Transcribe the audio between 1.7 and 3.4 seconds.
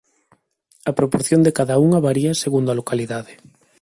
unha varía segundo a localidade.